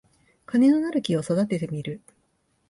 [0.47, 2.01] 金のなる木を育ててみる